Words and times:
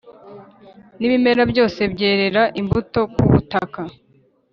n’ibimera 0.99 1.43
byose 1.51 1.81
byerere 1.93 2.43
imbuto 2.61 2.99
ku 3.13 3.25
butaka 3.31 3.81